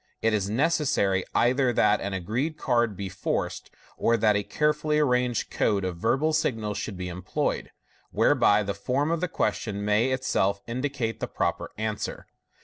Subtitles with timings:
[0.23, 5.51] it is necessary either that an agreed card be forced, or that a carefully arranged
[5.51, 7.69] code of verbal signals should be employed,
[8.09, 12.25] whereby the form of the question may itself indicate the proper answer.